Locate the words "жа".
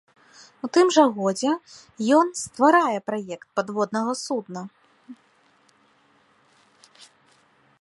0.95-1.03